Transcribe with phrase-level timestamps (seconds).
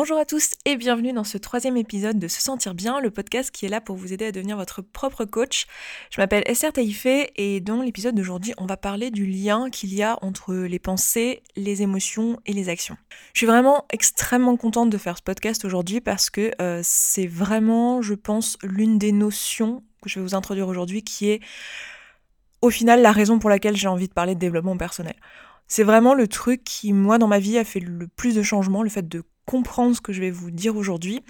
[0.00, 3.50] Bonjour à tous et bienvenue dans ce troisième épisode de Se Sentir Bien, le podcast
[3.50, 5.66] qui est là pour vous aider à devenir votre propre coach.
[6.12, 10.04] Je m'appelle Esther Taïfé et dans l'épisode d'aujourd'hui, on va parler du lien qu'il y
[10.04, 12.96] a entre les pensées, les émotions et les actions.
[13.32, 18.00] Je suis vraiment extrêmement contente de faire ce podcast aujourd'hui parce que euh, c'est vraiment,
[18.00, 21.40] je pense, l'une des notions que je vais vous introduire aujourd'hui qui est
[22.62, 25.16] au final la raison pour laquelle j'ai envie de parler de développement personnel.
[25.66, 28.84] C'est vraiment le truc qui, moi, dans ma vie, a fait le plus de changements,
[28.84, 31.22] le fait de comprendre ce que je vais vous dire aujourd'hui.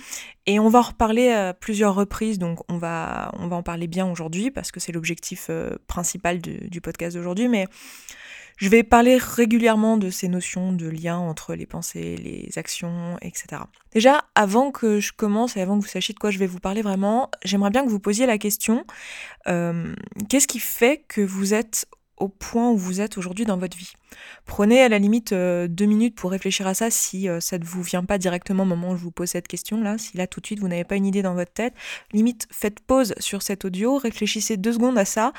[0.46, 3.86] Et on va en reparler à plusieurs reprises, donc on va, on va en parler
[3.86, 7.49] bien aujourd'hui, parce que c'est l'objectif euh, principal du podcast d'aujourd'hui.
[7.49, 7.68] Mais
[8.57, 13.62] je vais parler régulièrement de ces notions de lien entre les pensées, les actions, etc.
[13.93, 16.59] Déjà, avant que je commence et avant que vous sachiez de quoi je vais vous
[16.59, 18.85] parler vraiment, j'aimerais bien que vous posiez la question,
[19.46, 19.95] euh,
[20.29, 21.87] qu'est-ce qui fait que vous êtes
[22.21, 23.93] au point où vous êtes aujourd'hui dans votre vie.
[24.46, 27.64] Prenez à la limite euh, deux minutes pour réfléchir à ça si euh, ça ne
[27.64, 30.40] vous vient pas directement au moment où je vous pose cette question-là, si là tout
[30.40, 31.75] de suite vous n'avez pas une idée dans votre tête.
[32.12, 35.33] Limite, faites pause sur cet audio, réfléchissez deux secondes à ça.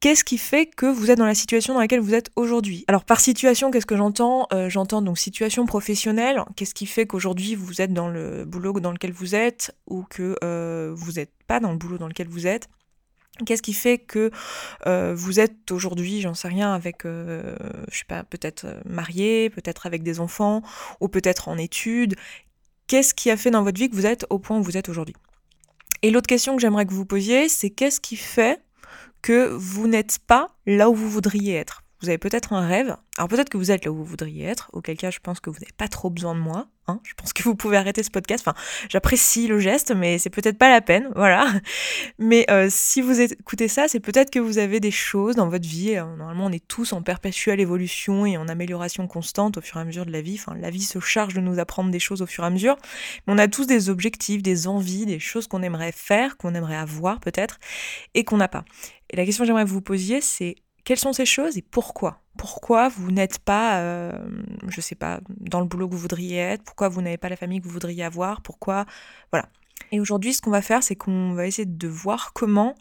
[0.00, 2.84] Qu'est-ce qui fait que vous êtes dans la situation dans laquelle vous êtes aujourd'hui?
[2.88, 4.48] Alors par situation, qu'est-ce que j'entends?
[4.52, 6.42] Euh, J'entends donc situation professionnelle.
[6.56, 10.34] Qu'est-ce qui fait qu'aujourd'hui vous êtes dans le boulot dans lequel vous êtes ou que
[10.92, 12.68] vous n'êtes pas dans le boulot dans lequel vous êtes?
[13.46, 14.30] Qu'est-ce qui fait que
[14.86, 17.56] euh, vous êtes aujourd'hui, j'en sais rien, avec, euh,
[17.90, 20.62] je sais pas, peut-être euh, marié, peut-être avec des enfants,
[21.00, 22.14] ou peut-être en études?
[22.88, 24.90] Qu'est-ce qui a fait dans votre vie que vous êtes au point où vous êtes
[24.90, 25.16] aujourd'hui?
[26.02, 28.60] Et l'autre question que j'aimerais que vous posiez, c'est qu'est-ce qui fait
[29.22, 31.82] que vous n'êtes pas là où vous voudriez être?
[32.02, 34.70] Vous avez peut-être un rêve, alors peut-être que vous êtes là où vous voudriez être,
[34.72, 36.98] auquel cas je pense que vous n'avez pas trop besoin de moi, Hein.
[37.04, 38.42] je pense que vous pouvez arrêter ce podcast.
[38.46, 38.58] Enfin,
[38.88, 41.46] j'apprécie le geste, mais c'est peut-être pas la peine, voilà.
[42.18, 45.68] Mais euh, si vous écoutez ça, c'est peut-être que vous avez des choses dans votre
[45.68, 45.94] vie.
[45.96, 49.80] Euh, normalement, on est tous en perpétuelle évolution et en amélioration constante au fur et
[49.80, 50.40] à mesure de la vie.
[50.40, 52.76] Enfin, la vie se charge de nous apprendre des choses au fur et à mesure.
[53.26, 56.76] Mais on a tous des objectifs, des envies, des choses qu'on aimerait faire, qu'on aimerait
[56.76, 57.60] avoir peut-être,
[58.14, 58.64] et qu'on n'a pas.
[59.10, 62.22] Et la question que j'aimerais que vous posiez, c'est quelles sont ces choses et pourquoi?
[62.36, 64.12] Pourquoi vous n'êtes pas, euh,
[64.68, 66.64] je sais pas, dans le boulot que vous voudriez être?
[66.64, 68.42] Pourquoi vous n'avez pas la famille que vous voudriez avoir?
[68.42, 68.86] Pourquoi?
[69.30, 69.48] Voilà.
[69.90, 72.74] Et aujourd'hui, ce qu'on va faire, c'est qu'on va essayer de voir comment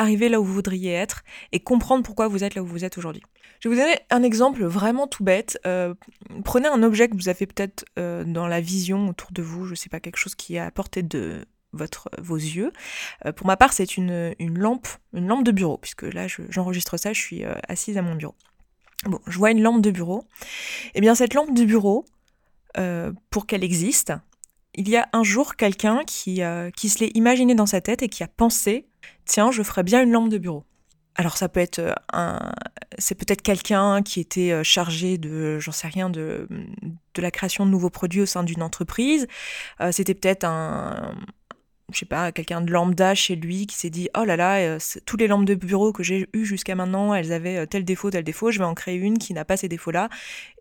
[0.00, 2.96] arriver là où vous voudriez être et comprendre pourquoi vous êtes là où vous êtes
[2.96, 3.22] aujourd'hui.
[3.60, 5.58] Je vais vous donner un exemple vraiment tout bête.
[5.66, 5.94] Euh,
[6.42, 9.74] prenez un objet que vous avez peut-être euh, dans la vision autour de vous, je
[9.74, 12.72] sais pas, quelque chose qui est à portée de votre, vos yeux.
[13.26, 16.96] Euh, pour ma part, c'est une, une, lampe, une lampe de bureau, puisque là, j'enregistre
[16.96, 18.34] ça, je suis euh, assise à mon bureau.
[19.04, 20.24] Bon, je vois une lampe de bureau.
[20.94, 22.04] Eh bien, cette lampe de bureau,
[22.76, 24.12] euh, pour qu'elle existe,
[24.74, 26.42] il y a un jour quelqu'un qui,
[26.76, 28.86] qui se l'est imaginé dans sa tête et qui a pensé,
[29.24, 30.64] tiens, je ferais bien une lampe de bureau.
[31.16, 32.52] Alors ça peut être un,
[32.96, 36.46] c'est peut-être quelqu'un qui était chargé de, j'en sais rien, de,
[37.14, 39.26] de la création de nouveaux produits au sein d'une entreprise.
[39.90, 41.16] C'était peut-être un,
[41.92, 44.78] je sais pas, quelqu'un de lambda chez lui qui s'est dit oh là là, euh,
[45.06, 48.10] toutes les lampes de bureau que j'ai eues jusqu'à maintenant, elles avaient euh, tel défaut,
[48.10, 50.08] tel défaut, je vais en créer une qui n'a pas ces défauts-là,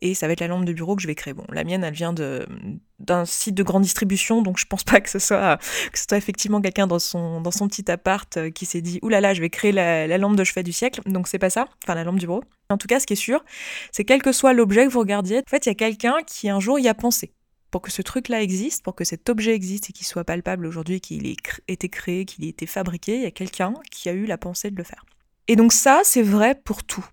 [0.01, 1.33] et ça va être la lampe de bureau que je vais créer.
[1.33, 5.09] Bon, la mienne, elle vient d'un site de grande distribution, donc je pense pas que
[5.09, 5.57] ce soit
[5.91, 9.33] que ce effectivement quelqu'un dans son petit appart euh, qui s'est dit ouh là là,
[9.33, 11.01] je vais créer la, la lampe de chevet du siècle.
[11.05, 12.43] Donc c'est pas ça, enfin la lampe du bureau.
[12.71, 13.43] En tout cas, ce qui est sûr,
[13.91, 16.49] c'est quel que soit l'objet que vous regardiez, en fait, il y a quelqu'un qui
[16.49, 17.33] un jour y a pensé
[17.71, 21.01] pour que ce truc-là existe, pour que cet objet existe et qu'il soit palpable aujourd'hui,
[21.01, 21.35] qu'il ait
[21.67, 24.71] été créé, qu'il ait été fabriqué, il y a quelqu'un qui a eu la pensée
[24.71, 25.05] de le faire.
[25.47, 27.05] Et donc ça, c'est vrai pour tout.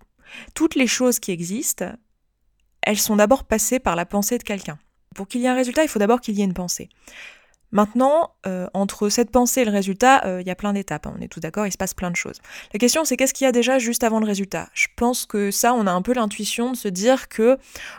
[0.53, 1.93] Toutes les choses qui existent,
[2.81, 4.77] elles sont d'abord passées par la pensée de quelqu'un.
[5.15, 6.89] Pour qu'il y ait un résultat, il faut d'abord qu'il y ait une pensée.
[7.71, 11.15] Maintenant, euh, entre cette pensée et le résultat, euh, il y a plein d'étapes, hein.
[11.17, 12.39] on est tous d'accord, il se passe plein de choses.
[12.71, 14.69] La question c'est qu'est-ce qu'il y a déjà juste avant le résultat?
[14.73, 17.57] Je pense que ça, on a un peu l'intuition de se dire que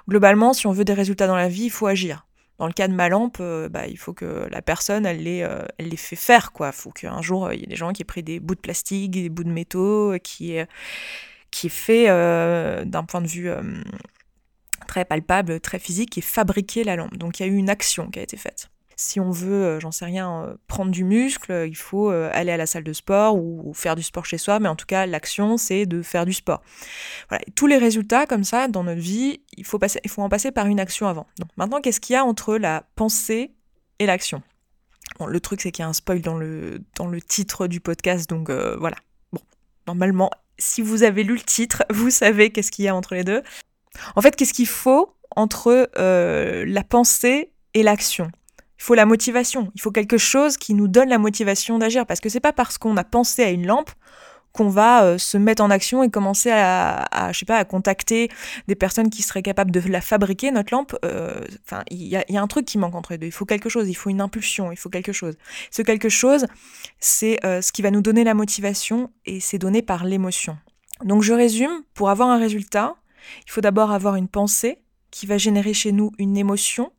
[0.08, 2.27] globalement, si on veut des résultats dans la vie, il faut agir.
[2.58, 5.42] Dans le cas de ma lampe, euh, bah, il faut que la personne, elle les,
[5.42, 6.68] euh, les fait faire, quoi.
[6.68, 8.56] Il faut qu'un jour, euh, il y ait des gens qui aient pris des bouts
[8.56, 10.68] de plastique, des bouts de métaux, qui est,
[11.50, 12.06] qui fait
[12.86, 13.50] d'un point de vue
[14.86, 17.16] très palpable, très physique, est fabriqué la lampe.
[17.16, 18.68] Donc il y a eu une action qui a été faite
[19.00, 22.50] si on veut, euh, j'en sais rien, euh, prendre du muscle, il faut euh, aller
[22.50, 25.06] à la salle de sport ou faire du sport chez soi, mais en tout cas,
[25.06, 26.62] l'action, c'est de faire du sport.
[27.28, 27.44] Voilà.
[27.54, 29.78] tous les résultats comme ça dans notre vie, il faut,
[30.16, 31.28] en passer par une action avant.
[31.56, 33.52] Maintenant, qu'est-ce qu'il y a entre la pensée
[34.00, 34.42] et l'action?
[35.24, 38.28] Le truc, c'est qu'il y a un spoil dans le, dans le titre du podcast,
[38.28, 38.96] donc voilà.
[39.32, 39.40] Bon,
[39.86, 43.22] normalement, si vous avez lu le titre, vous savez qu'est-ce qu'il y a entre les
[43.22, 43.44] deux.
[44.16, 48.32] En fait, qu'est-ce qu'il faut entre la pensée et l'action?
[48.78, 52.06] Il faut la motivation, il faut quelque chose qui nous donne la motivation d'agir.
[52.06, 53.90] Parce que c'est pas parce qu'on a pensé à une lampe
[54.52, 58.28] qu'on va euh, se mettre en action et commencer à, je sais pas, à contacter
[58.66, 60.96] des personnes qui seraient capables de la fabriquer, notre lampe.
[61.04, 63.26] Euh, enfin, il y a, un truc qui manque entre les deux.
[63.26, 65.36] Il faut quelque chose, il faut une impulsion, il faut quelque chose.
[65.70, 66.46] Ce quelque chose,
[66.98, 70.56] c'est euh, ce qui va nous donner la motivation et c'est donné par l'émotion.
[71.04, 72.96] Donc je résume, pour avoir un résultat,
[73.46, 74.78] il faut d'abord avoir une pensée
[75.10, 76.90] qui va générer chez nous une émotion.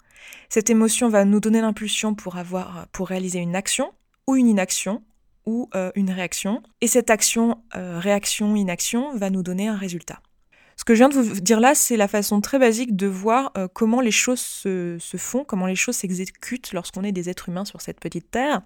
[0.50, 3.94] Cette émotion va nous donner l'impulsion pour avoir, pour réaliser une action
[4.26, 5.04] ou une inaction
[5.46, 6.64] ou euh, une réaction.
[6.82, 10.22] Et cette action, euh, réaction, inaction va nous donner un résultat.
[10.76, 13.52] Ce que je viens de vous dire là, c'est la façon très basique de voir
[13.58, 17.66] euh, comment les choses se, font, comment les choses s'exécutent lorsqu'on est des êtres humains
[17.66, 18.62] sur cette petite terre.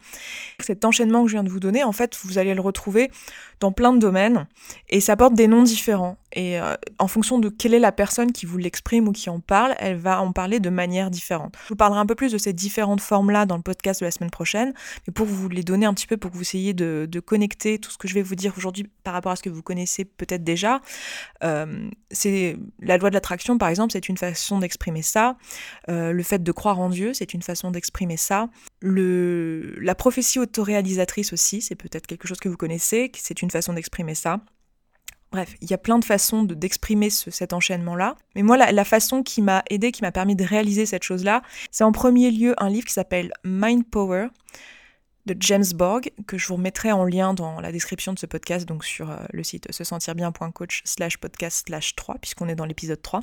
[0.60, 3.10] Cet enchaînement que je viens de vous donner, en fait, vous allez le retrouver
[3.60, 4.48] dans plein de domaines
[4.90, 6.18] et ça porte des noms différents.
[6.34, 9.40] Et euh, en fonction de quelle est la personne qui vous l'exprime ou qui en
[9.40, 11.56] parle, elle va en parler de manière différente.
[11.64, 14.12] Je vous parlerai un peu plus de ces différentes formes-là dans le podcast de la
[14.12, 14.74] semaine prochaine,
[15.08, 17.90] mais pour vous les donner un petit peu, pour que vous essayiez de, connecter tout
[17.90, 20.44] ce que je vais vous dire aujourd'hui par rapport à ce que vous connaissez peut-être
[20.44, 20.82] déjà.
[21.44, 25.38] Euh, c'est la loi de l'attraction, par exemple, c'est une façon d'exprimer ça.
[25.90, 28.50] Euh, le fait de croire en Dieu, c'est une façon d'exprimer ça.
[28.82, 34.16] La prophétie autoréalisatrice aussi, c'est peut-être quelque chose que vous connaissez, c'est une façon d'exprimer
[34.16, 34.42] ça.
[35.34, 38.16] Bref, il y a plein de façons d'exprimer cet enchaînement-là.
[38.36, 41.42] Mais moi, la, façon qui m'a aidé, qui m'a permis de réaliser cette chose-là,
[41.72, 44.28] c'est en premier lieu un livre qui s'appelle Mind Power
[45.26, 48.68] de James Borg, que je vous remettrai en lien dans la description de ce podcast,
[48.68, 52.66] donc sur euh, le site se sentir bien.coach slash podcast slash 3, puisqu'on est dans
[52.66, 53.22] l'épisode 3,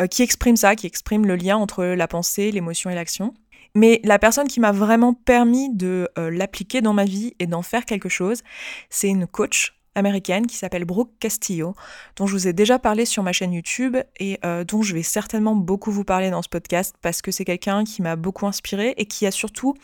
[0.00, 3.32] euh, qui exprime ça, qui exprime le lien entre la pensée, l'émotion et l'action.
[3.74, 7.62] Mais la personne qui m'a vraiment permis de euh, l'appliquer dans ma vie et d'en
[7.62, 8.42] faire quelque chose,
[8.90, 11.74] c'est une coach américaine qui s'appelle Brooke Castillo,
[12.16, 15.02] dont je vous ai déjà parlé sur ma chaîne YouTube et euh, dont je vais
[15.02, 18.94] certainement beaucoup vous parler dans ce podcast parce que c'est quelqu'un qui m'a beaucoup inspiré
[18.96, 19.74] et qui a surtout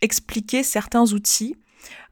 [0.00, 1.56] expliqué certains outils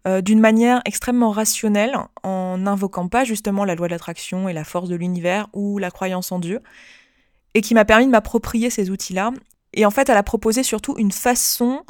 [0.07, 4.65] euh, d'une manière extrêmement rationnelle en n'invoquant pas justement la loi de l'attraction et la
[4.65, 6.61] force de l'univers ou la croyance en Dieu
[7.55, 9.33] et qui m'a permis de m'approprier ces outils-là
[9.77, 11.85] et en fait, elle a proposé surtout une façon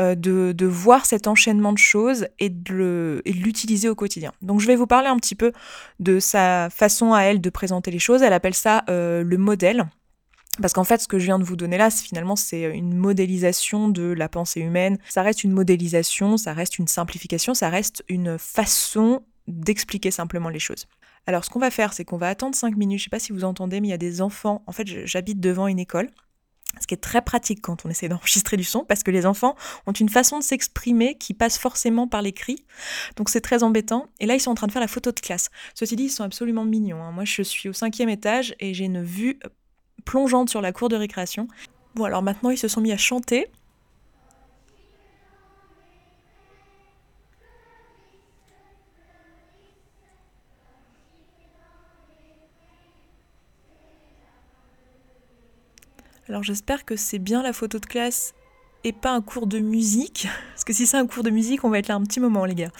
[0.00, 4.32] euh, de, voir cet enchaînement de choses et de l'utiliser au quotidien.
[4.40, 5.52] Donc je vais vous parler un petit peu
[6.00, 8.22] de sa façon à elle de présenter les choses.
[8.22, 9.84] Elle appelle ça euh, le modèle.
[10.62, 13.88] Parce qu'en fait, ce que je viens de vous donner là, finalement, c'est une modélisation
[13.88, 14.98] de la pensée humaine.
[15.08, 20.60] Ça reste une modélisation, ça reste une simplification, ça reste une façon d'expliquer simplement les
[20.60, 20.86] choses.
[21.26, 23.00] Alors, ce qu'on va faire, c'est qu'on va attendre 5 minutes.
[23.00, 24.62] Je sais pas si vous entendez, mais il y a des enfants.
[24.68, 26.08] En fait, j'habite devant une école
[26.80, 29.56] ce qui est très pratique quand on essaie d'enregistrer du son, parce que les enfants
[29.86, 32.64] ont une façon de s'exprimer qui passe forcément par l'écrit.
[33.16, 34.08] Donc c'est très embêtant.
[34.20, 35.50] Et là, ils sont en train de faire la photo de classe.
[35.74, 37.02] Ceci dit, ils sont absolument mignons.
[37.02, 37.12] Hein.
[37.12, 39.38] Moi, je suis au cinquième étage et j'ai une vue
[40.04, 41.48] plongeante sur la cour de récréation.
[41.94, 43.46] Bon, alors maintenant, ils se sont mis à chanter.
[56.28, 58.34] Alors j'espère que c'est bien la photo de classe
[58.82, 60.26] et pas un cours de musique.
[60.54, 62.44] Parce que si c'est un cours de musique, on va être là un petit moment
[62.44, 62.72] les gars.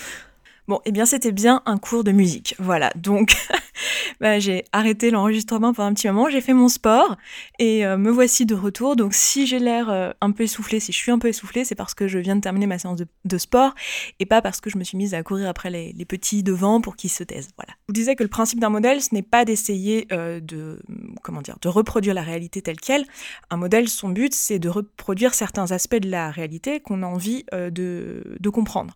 [0.66, 2.54] Bon, eh bien c'était bien un cours de musique.
[2.58, 3.36] Voilà, donc
[4.20, 7.18] bah, j'ai arrêté l'enregistrement pendant un petit moment, j'ai fait mon sport
[7.58, 8.96] et euh, me voici de retour.
[8.96, 11.74] Donc si j'ai l'air euh, un peu essoufflé, si je suis un peu essoufflé, c'est
[11.74, 13.74] parce que je viens de terminer ma séance de, sport
[14.20, 16.96] et pas parce que je me suis mise à courir après les, petits devant pour
[16.96, 17.50] qu'ils se taisent.
[17.58, 17.72] Voilà.
[17.72, 20.80] Je vous disais que le principe d'un modèle, ce n'est pas d'essayer euh, de
[21.24, 23.04] comment dire, de reproduire la réalité telle qu'elle.
[23.50, 27.44] Un modèle, son but, c'est de reproduire certains aspects de la réalité qu'on a envie
[27.52, 28.94] de, de, comprendre.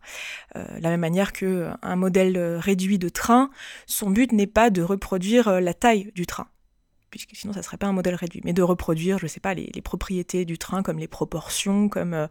[0.54, 3.50] la même manière que un modèle euh, réduit de train,
[3.86, 6.48] son but n'est pas de reproduire euh, la taille du train
[7.10, 9.68] puisque sinon ça serait pas un modèle réduit, mais de reproduire, je sais pas, les,
[9.82, 12.26] propriétés du train, comme les proportions, comme, euh,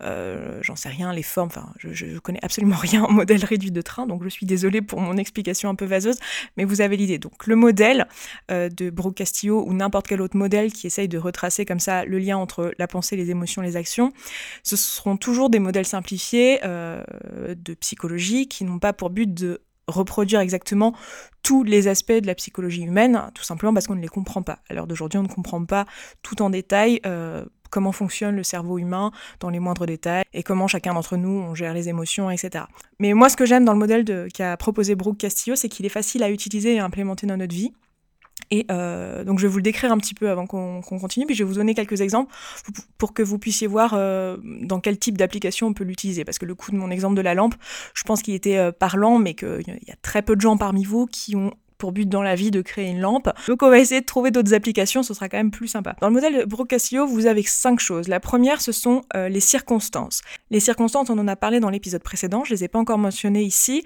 [0.00, 3.70] euh, j'en sais rien, les formes, enfin, je, je, connais absolument rien en modèle réduit
[3.70, 6.16] de train, donc je suis désolée pour mon explication un peu vaseuse,
[6.56, 7.18] mais vous avez l'idée.
[7.18, 8.06] Donc le modèle
[8.50, 12.04] euh, de Brooke Castillo ou n'importe quel autre modèle qui essaye de retracer comme ça
[12.04, 14.12] le lien entre la pensée, les émotions, les actions,
[14.62, 20.40] ce seront toujours des modèles simplifiés de psychologie qui n'ont pas pour but de reproduire
[20.40, 20.94] exactement
[21.42, 24.60] tous les aspects de la psychologie humaine, tout simplement parce qu'on ne les comprend pas.
[24.68, 25.86] À l'heure d'aujourd'hui, on ne comprend pas
[26.22, 30.68] tout en détail euh, comment fonctionne le cerveau humain dans les moindres détails et comment
[30.68, 32.64] chacun d'entre nous gère les émotions, etc.
[32.98, 35.90] Mais moi, ce que j'aime dans le modèle qu'a proposé Brooke Castillo, c'est qu'il est
[35.90, 37.72] facile à utiliser et à implémenter dans notre vie.
[38.50, 41.34] Et euh, donc je vais vous le décrire un petit peu avant qu'on continue, puis
[41.34, 42.32] je vais vous donner quelques exemples
[42.96, 46.24] pour que vous puissiez voir euh, dans quel type d'application on peut l'utiliser.
[46.24, 47.54] Parce que le coup de mon exemple de la lampe,
[47.94, 50.84] je pense qu'il était euh, parlant, mais qu'il y a très peu de gens parmi
[50.84, 53.30] vous qui ont pour but dans la vie de créer une lampe.
[53.46, 55.96] Donc on va essayer de trouver d'autres applications, ce sera quand même plus sympa.
[56.00, 58.08] Dans le modèle de Brocassio, vous avez cinq choses.
[58.08, 60.22] La première, ce sont euh, les circonstances.
[60.50, 63.42] Les circonstances, on en a parlé dans l'épisode précédent, je les ai pas encore mentionnées
[63.42, 63.84] ici,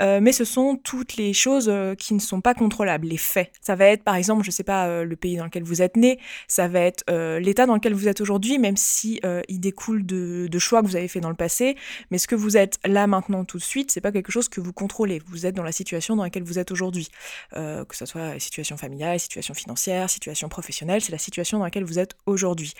[0.00, 3.50] euh, mais ce sont toutes les choses euh, qui ne sont pas contrôlables, les faits.
[3.60, 6.18] Ça va être par exemple, je sais pas, le pays dans lequel vous êtes né,
[6.46, 7.04] ça va être
[7.38, 10.96] l'état dans lequel vous êtes aujourd'hui, même si il découle de, de choix que vous
[10.96, 11.76] avez fait dans le passé,
[12.10, 14.60] mais ce que vous êtes là maintenant tout de suite, c'est pas quelque chose que
[14.60, 15.20] vous contrôlez.
[15.26, 17.08] Vous êtes dans la situation dans laquelle vous êtes aujourd'hui.
[17.56, 21.84] Euh, que ce soit situation familiale, situation financière, situation professionnelle, c'est la situation dans laquelle
[21.84, 22.72] vous êtes aujourd'hui.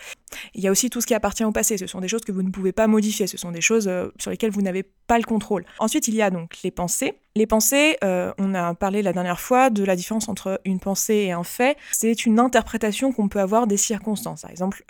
[0.54, 2.32] Il y a aussi tout ce qui appartient au passé, ce sont des choses que
[2.32, 5.18] vous ne pouvez pas modifier, ce sont des choses euh, sur lesquelles vous n'avez pas
[5.18, 5.64] le contrôle.
[5.78, 7.14] Ensuite, il y a donc les pensées.
[7.34, 11.14] Les pensées, euh, on a parlé la dernière fois de la différence entre une pensée
[11.14, 11.76] et un fait.
[11.90, 14.42] C'est une interprétation qu'on peut avoir des circonstances.
[14.42, 14.84] Par exemple,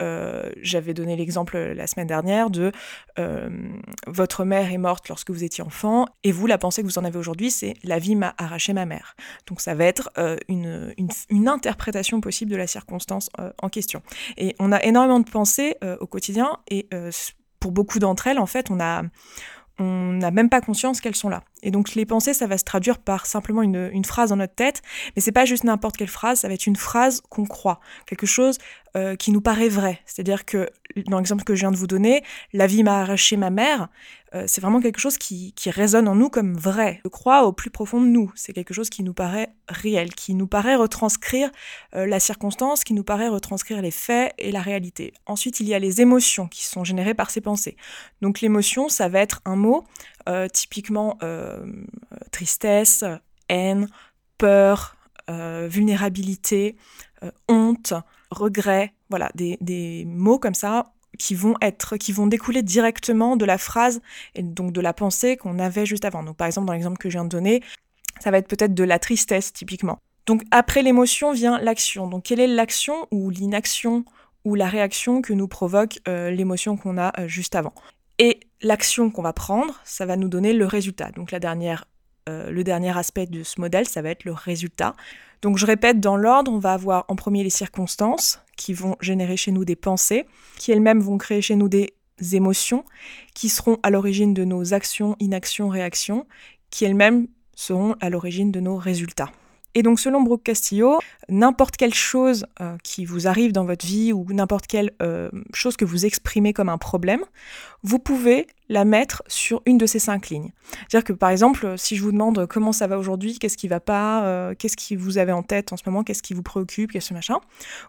[0.60, 2.72] j'avais donné l'exemple la semaine dernière de
[4.06, 7.04] votre mère est morte lorsque vous étiez enfant, et vous, la pensée que vous en
[7.04, 9.16] avez aujourd'hui, c'est la vie m'a arraché ma mère.
[9.46, 10.94] Donc ça va être euh, une,
[11.30, 14.02] une, interprétation possible de la circonstance euh, en question.
[14.36, 16.88] Et on a énormément de pensées euh, au quotidien et
[17.60, 19.02] pour beaucoup d'entre elles, en fait, on a
[19.78, 21.42] on n'a même pas conscience qu'elles sont là.
[21.62, 24.82] Et donc les pensées, ça va se traduire par simplement une, phrase dans notre tête,
[25.14, 28.26] mais c'est pas juste n'importe quelle phrase, ça va être une phrase qu'on croit, quelque
[28.26, 28.58] chose
[29.18, 30.00] qui nous paraît vrai.
[30.04, 30.68] C'est-à-dire que
[31.06, 32.22] dans l'exemple que je viens de vous donner,
[32.52, 33.88] la vie m'a arraché ma mère,
[34.34, 37.00] euh, c'est vraiment quelque chose qui, résonne en nous comme vrai.
[37.04, 38.32] Je crois au plus profond de nous.
[38.34, 41.50] C'est quelque chose qui nous paraît réel, qui nous paraît retranscrire
[41.94, 45.12] euh, la circonstance, qui nous paraît retranscrire les faits et la réalité.
[45.26, 47.76] Ensuite, il y a les émotions qui sont générées par ces pensées.
[48.20, 49.84] Donc l'émotion, ça va être un mot,
[50.28, 51.18] euh, typiquement
[52.30, 53.04] tristesse,
[53.48, 53.88] haine,
[54.38, 54.96] peur,
[55.28, 56.76] vulnérabilité,
[57.48, 57.94] honte,
[58.32, 63.44] regret, voilà, des, des mots comme ça qui vont être, qui vont découler directement de
[63.44, 64.00] la phrase
[64.34, 66.22] et donc de la pensée qu'on avait juste avant.
[66.22, 67.62] Donc par exemple dans l'exemple que je viens de donner,
[68.20, 69.98] ça va être peut-être de la tristesse typiquement.
[70.26, 72.06] Donc après l'émotion vient l'action.
[72.06, 74.04] Donc quelle est l'action ou l'inaction
[74.44, 77.74] ou la réaction que nous provoque euh, l'émotion qu'on a euh, juste avant?
[78.18, 81.10] Et l'action qu'on va prendre, ça va nous donner le résultat.
[81.10, 81.86] Donc la dernière,
[82.28, 84.94] euh, le dernier aspect de ce modèle, ça va être le résultat.
[85.42, 89.36] Donc je répète, dans l'ordre, on va avoir en premier les circonstances qui vont générer
[89.36, 90.24] chez nous des pensées,
[90.56, 91.94] qui elles-mêmes vont créer chez nous des
[92.32, 92.84] émotions,
[93.34, 96.26] qui seront à l'origine de nos actions, inactions, réactions,
[96.70, 99.32] qui elles-mêmes seront à l'origine de nos résultats.
[99.74, 100.98] Et donc selon Brooke Castillo,
[101.28, 105.76] n'importe quelle chose euh, qui vous arrive dans votre vie ou n'importe quelle euh, chose
[105.76, 107.24] que vous exprimez comme un problème,
[107.82, 110.50] vous pouvez la mettre sur une de ces cinq lignes.
[110.88, 113.80] C'est-à-dire que par exemple, si je vous demande comment ça va aujourd'hui, qu'est-ce qui va
[113.80, 116.92] pas, euh, qu'est-ce qui vous avez en tête en ce moment, qu'est-ce qui vous préoccupe,
[116.92, 117.38] qu'est-ce que machin,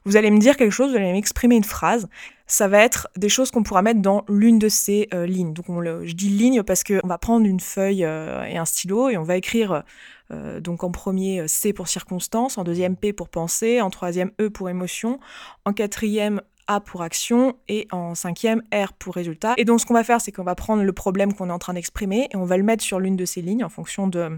[0.05, 2.07] vous allez me dire quelque chose, vous allez m'exprimer une phrase.
[2.47, 5.53] Ça va être des choses qu'on pourra mettre dans l'une de ces lignes.
[5.53, 9.23] Donc je dis ligne parce qu'on va prendre une feuille et un stylo et on
[9.23, 9.83] va écrire
[10.33, 14.31] euh, donc en premier euh, C pour circonstance, en deuxième P pour pensée, en troisième
[14.41, 15.19] E pour émotion,
[15.65, 19.53] en quatrième A pour action et en cinquième R pour résultat.
[19.57, 21.59] Et donc ce qu'on va faire, c'est qu'on va prendre le problème qu'on est en
[21.59, 24.37] train d'exprimer et on va le mettre sur l'une de ces lignes en fonction de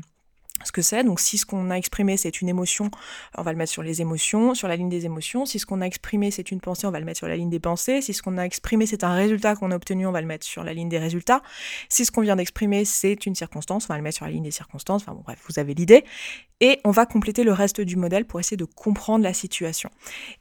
[0.65, 1.03] ce que c'est.
[1.03, 2.91] Donc si ce qu'on a exprimé c'est une émotion,
[3.37, 5.45] on va le mettre sur les émotions, sur la ligne des émotions.
[5.45, 7.49] Si ce qu'on a exprimé c'est une pensée, on va le mettre sur la ligne
[7.49, 8.01] des pensées.
[8.01, 10.45] Si ce qu'on a exprimé c'est un résultat qu'on a obtenu, on va le mettre
[10.45, 11.41] sur la ligne des résultats.
[11.89, 14.43] Si ce qu'on vient d'exprimer c'est une circonstance, on va le mettre sur la ligne
[14.43, 15.03] des circonstances.
[15.03, 16.03] Enfin bon bref, vous avez l'idée
[16.61, 19.89] et on va compléter le reste du modèle pour essayer de comprendre la situation.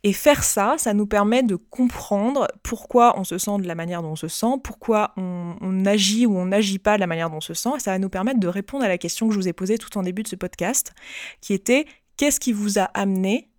[0.05, 4.03] Et faire ça, ça nous permet de comprendre pourquoi on se sent de la manière
[4.03, 7.39] dont on se sent, pourquoi on, agit ou on n'agit pas de la manière dont
[7.39, 9.39] on se sent, et ça va nous permettre de répondre à la question que je
[9.39, 10.93] vous ai posée tout en début de ce podcast,
[11.41, 13.51] qui était qu'est-ce qui vous a amené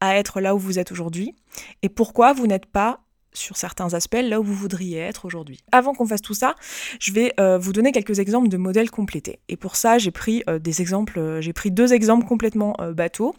[0.00, 1.36] à être là où vous êtes aujourd'hui,
[1.82, 5.60] et pourquoi vous n'êtes pas sur certains aspects là où vous voudriez être aujourd'hui.
[5.72, 6.54] Avant qu'on fasse tout ça,
[6.98, 9.38] je vais euh, vous donner quelques exemples de modèles complétés.
[9.48, 13.34] Et pour ça, j'ai pris euh, des exemples, euh, j'ai pris deux exemples complètement bateaux.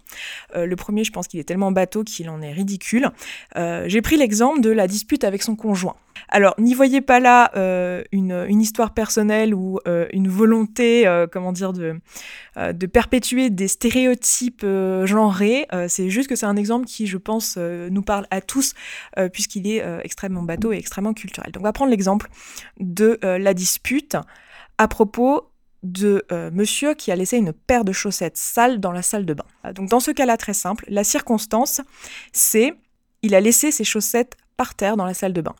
[0.55, 3.09] le premier, je pense qu'il est tellement bateau qu'il en est ridicule.
[3.55, 5.95] j'ai pris l'exemple de la dispute avec son conjoint.
[6.29, 11.99] Alors, n'y voyez pas là euh, une, histoire personnelle ou une volonté, comment dire, de,
[12.55, 14.65] de perpétuer des stéréotypes
[15.03, 15.67] genrés.
[15.87, 18.73] c'est juste que c'est un exemple qui, je pense, nous parle à tous,
[19.33, 21.51] puisqu'il est extrêmement bateau et extrêmement culturel.
[21.51, 22.29] Donc, on va prendre l'exemple
[22.79, 24.17] de la dispute
[24.77, 25.49] à propos
[25.83, 29.45] de monsieur qui a laissé une paire de chaussettes sales dans la salle de bain.
[29.73, 31.81] Donc dans ce cas-là très simple, la circonstance,
[32.33, 32.73] c'est
[33.21, 35.55] il a laissé ses chaussettes par terre dans la salle de bain.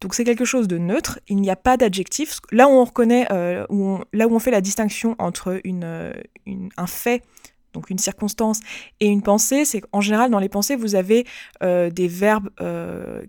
[0.00, 2.38] Donc c'est quelque chose de neutre, il n'y a pas d'adjectif.
[2.52, 6.12] Là où on reconnaît, euh, où là où on fait la distinction entre euh,
[6.46, 7.22] une, un fait,
[7.72, 8.60] donc une circonstance,
[9.00, 11.26] et une pensée, c'est qu'en général dans les pensées vous avez
[11.62, 12.50] euh, des verbes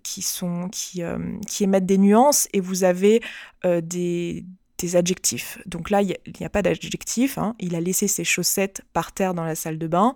[0.03, 1.01] qui sont qui,
[1.47, 3.21] qui émettent des nuances et vous avez
[3.63, 4.45] des
[4.79, 5.59] tes adjectifs.
[5.65, 7.37] Donc là, il n'y a, pas d'adjectif.
[7.37, 7.53] Hein.
[7.59, 10.15] Il a laissé ses chaussettes par terre dans la salle de bain.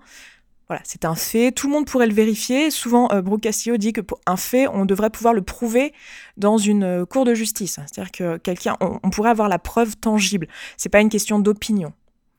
[0.69, 1.51] Voilà, c'est un fait.
[1.51, 2.71] Tout le monde pourrait le vérifier.
[2.71, 5.93] Souvent, euh, Brooke Castillo dit que pour un fait, on devrait pouvoir le prouver
[6.37, 7.73] dans une euh, cour de justice.
[7.73, 10.47] C'est-à-dire que quelqu'un, on, pourrait avoir la preuve tangible.
[10.77, 11.91] C'est pas une question d'opinion.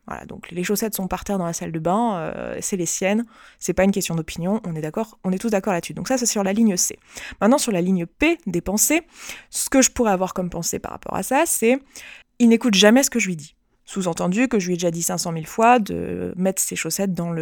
[0.07, 2.87] Voilà, donc les chaussettes sont par terre dans la salle de bain, euh, c'est les
[2.87, 3.25] siennes,
[3.59, 5.95] c'est pas une question d'opinion, on est d'accord, on est tous d'accord là-dessus.
[5.95, 6.99] Donc ça, c'est sur la ligne C.
[7.41, 9.03] Maintenant, sur la ligne P des pensées,
[9.51, 11.79] ce que je pourrais avoir comme pensée par rapport à ça, c'est
[12.39, 13.57] il n'écoute jamais ce que je lui dis.
[13.87, 17.35] Sous-entendu que je lui ai déjà dit 500 000 fois de mettre ses chaussettes dans,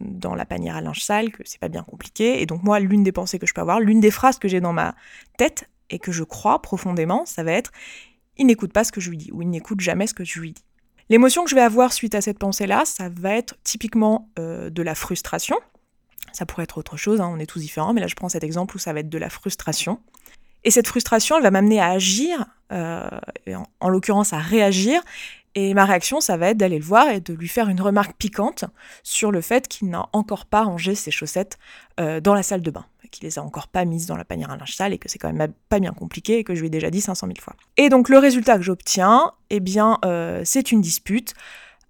[0.00, 2.42] dans la panière à linge sale, que c'est pas bien compliqué.
[2.42, 4.60] Et donc moi, l'une des pensées que je peux avoir, l'une des phrases que j'ai
[4.60, 4.94] dans ma
[5.38, 7.72] tête et que je crois profondément, ça va être
[8.40, 10.40] il n'écoute pas ce que je lui dis ou il n'écoute jamais ce que je
[10.40, 10.64] lui dis.
[11.10, 14.80] L'émotion que je vais avoir suite à cette pensée-là, ça va être typiquement euh, de
[14.80, 15.56] la frustration.
[16.32, 18.44] Ça pourrait être autre chose, hein, on est tous différents, mais là je prends cet
[18.44, 19.98] exemple où ça va être de la frustration.
[20.62, 23.08] Et cette frustration, elle va m'amener à agir, euh,
[23.80, 25.02] en l'occurrence à réagir,
[25.54, 28.14] et ma réaction, ça va être d'aller le voir et de lui faire une remarque
[28.16, 28.64] piquante
[29.02, 31.58] sur le fait qu'il n'a encore pas rangé ses chaussettes
[31.98, 34.50] euh, dans la salle de bain, qu'il les a encore pas mises dans la panière
[34.50, 36.68] à linge sale et que c'est quand même pas bien compliqué et que je lui
[36.68, 37.54] ai déjà dit 500 000 fois.
[37.76, 41.34] Et donc le résultat que j'obtiens, eh bien, euh, c'est une dispute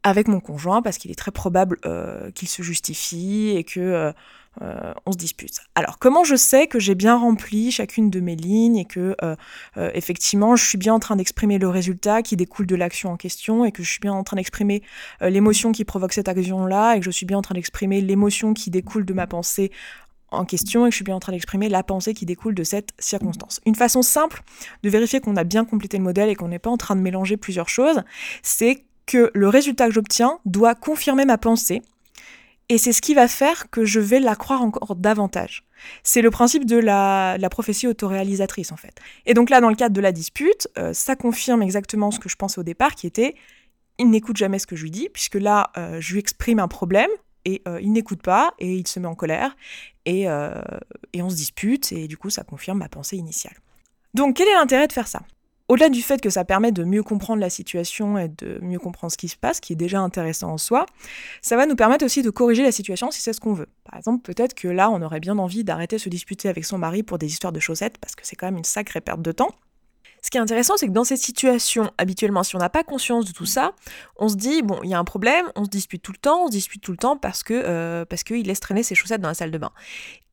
[0.03, 4.15] avec mon conjoint parce qu'il est très probable euh, qu'il se justifie et que
[4.63, 5.61] euh, on se dispute.
[5.77, 9.37] Alors, comment je sais que j'ai bien rempli chacune de mes lignes et que, euh,
[9.77, 13.17] euh, effectivement, je suis bien en train d'exprimer le résultat qui découle de l'action en
[13.17, 14.83] question et que je suis bien en train d'exprimer
[15.21, 18.71] l'émotion qui provoque cette action-là et que je suis bien en train d'exprimer l'émotion qui
[18.71, 19.71] découle de ma pensée
[20.33, 22.65] en question et que je suis bien en train d'exprimer la pensée qui découle de
[22.65, 23.61] cette circonstance.
[23.67, 24.43] Une façon simple
[24.83, 27.01] de vérifier qu'on a bien complété le modèle et qu'on n'est pas en train de
[27.01, 28.03] mélanger plusieurs choses,
[28.43, 31.83] c'est que le résultat que j'obtiens doit confirmer ma pensée
[32.71, 35.65] et c'est ce qui va faire que je vais la croire encore davantage.
[36.05, 38.95] C'est le principe de la, prophétie autoréalisatrice en fait.
[39.27, 42.29] Et donc là, dans le cadre de la dispute, euh, ça confirme exactement ce que
[42.29, 43.35] je pensais au départ, qui était
[43.99, 46.69] il n'écoute jamais ce que je lui dis, puisque là, euh, je lui exprime un
[46.69, 47.11] problème
[47.45, 49.57] et euh, il n'écoute pas et il se met en colère
[50.07, 50.27] et,
[51.13, 53.55] et on se dispute et du coup, ça confirme ma pensée initiale.
[54.15, 55.23] Donc, quel est l'intérêt de faire ça?
[55.71, 59.13] Au-delà du fait que ça permet de mieux comprendre la situation et de mieux comprendre
[59.13, 60.85] ce qui se passe, qui est déjà intéressant en soi,
[61.43, 63.69] ça va nous permettre aussi de corriger la situation si c'est ce qu'on veut.
[63.85, 66.77] Par exemple, peut-être que là, on aurait bien envie d'arrêter de se disputer avec son
[66.77, 69.31] mari pour des histoires de chaussettes, parce que c'est quand même une sacrée perte de
[69.31, 69.55] temps.
[70.23, 73.25] Ce qui est intéressant, c'est que dans cette situation, habituellement, si on n'a pas conscience
[73.25, 73.73] de tout ça,
[74.17, 76.45] on se dit, bon, il y a un problème, on se dispute tout le temps,
[76.45, 79.29] on se dispute tout le temps parce que euh, qu'il laisse traîner ses chaussettes dans
[79.29, 79.73] la salle de bain.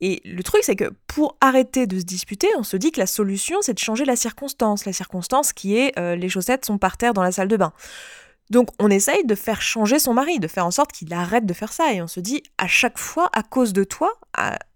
[0.00, 3.06] Et le truc, c'est que pour arrêter de se disputer, on se dit que la
[3.06, 4.84] solution, c'est de changer la circonstance.
[4.84, 7.72] La circonstance qui est euh, les chaussettes sont par terre dans la salle de bain.
[8.50, 11.52] Donc on essaye de faire changer son mari, de faire en sorte qu'il arrête de
[11.52, 11.92] faire ça.
[11.92, 14.12] Et on se dit, à chaque fois, à cause de toi,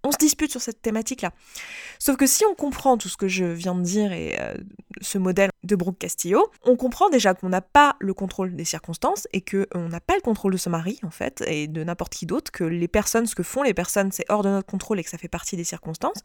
[0.03, 1.33] on se dispute sur cette thématique-là.
[1.99, 4.55] Sauf que si on comprend tout ce que je viens de dire et euh,
[5.01, 9.29] ce modèle de Brooke Castillo, on comprend déjà qu'on n'a pas le contrôle des circonstances
[9.33, 12.27] et qu'on n'a pas le contrôle de son mari, en fait, et de n'importe qui
[12.27, 15.05] d'autre, que les personnes, ce que font les personnes, c'est hors de notre contrôle et
[15.05, 16.23] que ça fait partie des circonstances.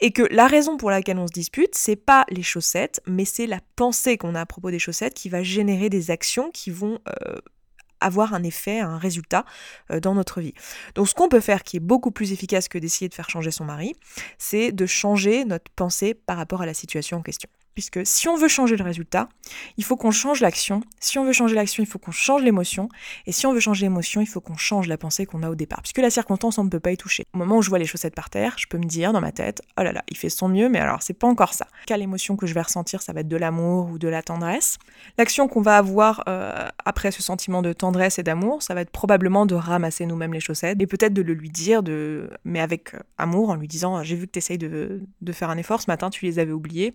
[0.00, 3.46] Et que la raison pour laquelle on se dispute, c'est pas les chaussettes, mais c'est
[3.46, 7.00] la pensée qu'on a à propos des chaussettes qui va générer des actions qui vont
[7.08, 7.36] euh,
[8.00, 9.44] avoir un effet, un résultat
[9.90, 10.54] euh, dans notre vie.
[10.94, 13.50] Donc ce qu'on peut faire qui est beaucoup plus efficace que d'essayer de faire changer
[13.50, 13.94] son mari,
[14.38, 17.48] c'est de changer notre pensée par rapport à la situation en question.
[17.74, 19.28] Puisque si on veut changer le résultat,
[19.76, 20.82] il faut qu'on change l'action.
[20.98, 22.88] Si on veut changer l'action, il faut qu'on change l'émotion.
[23.26, 25.54] Et si on veut changer l'émotion, il faut qu'on change la pensée qu'on a au
[25.54, 25.80] départ.
[25.82, 27.24] Puisque la circonstance, on ne peut pas y toucher.
[27.32, 29.32] Au moment où je vois les chaussettes par terre, je peux me dire dans ma
[29.32, 31.66] tête, oh là là, il fait son mieux, mais alors c'est pas encore ça.
[31.86, 34.78] Quelle émotion que je vais ressentir, ça va être de l'amour ou de la tendresse.
[35.16, 38.90] L'action qu'on va avoir euh, après ce sentiment de tendresse et d'amour, ça va être
[38.90, 42.30] probablement de ramasser nous-mêmes les chaussettes et peut-être de le lui dire, de...
[42.44, 45.50] mais avec euh, amour, en lui disant, j'ai vu que tu essayes de, de faire
[45.50, 46.94] un effort ce matin, tu les avais oubliés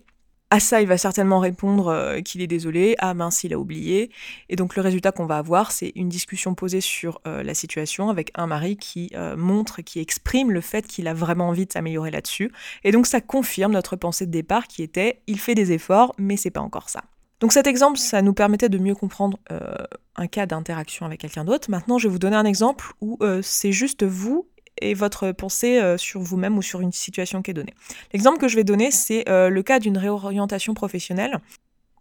[0.50, 4.10] à ça, il va certainement répondre euh, qu'il est désolé, ah mince, il a oublié.
[4.48, 8.10] Et donc le résultat qu'on va avoir, c'est une discussion posée sur euh, la situation
[8.10, 11.72] avec un mari qui euh, montre, qui exprime le fait qu'il a vraiment envie de
[11.72, 12.52] s'améliorer là-dessus.
[12.84, 16.36] Et donc ça confirme notre pensée de départ qui était, il fait des efforts, mais
[16.36, 17.02] c'est pas encore ça.
[17.40, 19.38] Donc cet exemple, ça nous permettait de mieux comprendre
[20.16, 21.70] un cas d'interaction avec quelqu'un d'autre.
[21.70, 24.48] Maintenant, je vais vous donner un exemple où c'est juste vous
[24.80, 27.74] et votre pensée euh, sur vous-même ou sur une situation qui est donnée.
[28.12, 31.38] L'exemple que je vais donner, c'est euh, le cas d'une réorientation professionnelle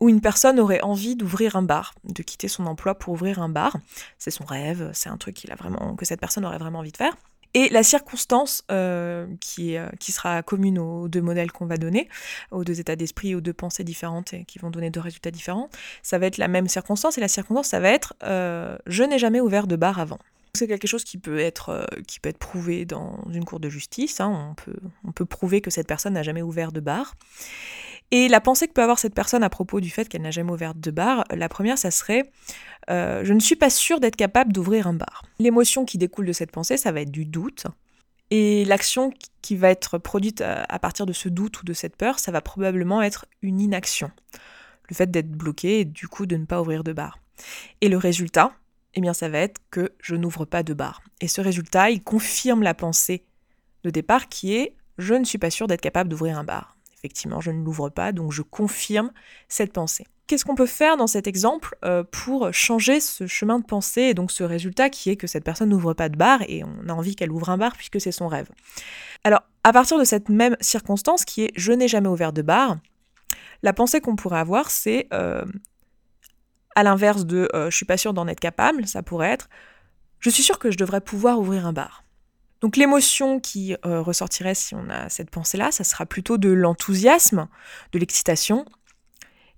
[0.02, 3.48] où une personne aurait envie d'ouvrir un bar, de quitter son emploi pour ouvrir un
[3.48, 3.78] bar.
[4.18, 6.92] C'est son rêve, c'est un truc qu'il a vraiment, que cette personne aurait vraiment envie
[6.92, 7.16] de faire.
[7.54, 12.10] Et la circonstance euh, qui, qui, sera commune aux deux modèles qu'on va donner,
[12.52, 15.70] aux deux états d'esprit, aux deux pensées différentes et qui vont donner deux résultats différents,
[16.04, 17.18] ça va être la même circonstance.
[17.18, 20.20] Et la circonstance, ça va être je n'ai jamais ouvert de bar avant.
[20.56, 23.70] C'est quelque chose qui peut être, euh, qui peut être prouvé dans une cour de
[23.70, 24.20] justice.
[24.20, 24.50] Hein.
[24.52, 27.16] On, peut, on peut prouver que cette personne n'a jamais ouvert de bar.
[28.12, 30.52] Et la pensée que peut avoir cette personne à propos du fait qu'elle n'a jamais
[30.52, 32.32] ouvert de bar, la première, ça serait
[32.90, 35.24] euh, je ne suis pas sûre d'être capable d'ouvrir un bar.
[35.40, 37.66] L'émotion qui découle de cette pensée, ça va être du doute.
[38.32, 42.20] Et l'action qui va être produite à partir de ce doute ou de cette peur,
[42.20, 44.12] ça va probablement être une inaction.
[44.90, 47.20] Le fait d'être bloqué et du coup de ne pas ouvrir de bar.
[47.82, 48.52] Et le résultat,
[48.96, 51.02] eh bien ça va être que je n'ouvre pas de bar.
[51.22, 53.26] Et ce résultat, il confirme la pensée
[53.84, 56.78] de départ qui est je ne suis pas sûre d'être capable d'ouvrir un bar.
[56.98, 59.12] Effectivement, je ne l'ouvre pas, donc je confirme
[59.48, 60.06] cette pensée.
[60.28, 64.14] Qu'est-ce qu'on peut faire dans cet exemple euh, pour changer ce chemin de pensée et
[64.16, 66.94] donc ce résultat qui est que cette personne n'ouvre pas de bar et on a
[66.94, 68.50] envie qu'elle ouvre un bar puisque c'est son rêve?
[69.24, 72.78] Alors, à partir de cette même circonstance qui est je n'ai jamais ouvert de bar,
[73.62, 75.46] la pensée qu'on pourrait avoir c'est euh,
[76.76, 79.50] à l'inverse de euh, je suis pas sûre d'en être capable, ça pourrait être
[80.20, 82.04] je suis sûre que je devrais pouvoir ouvrir un bar.
[82.62, 87.48] Donc l'émotion qui ressortirait si on a cette pensée-là, ça sera plutôt de l'enthousiasme,
[87.92, 88.66] de l'excitation,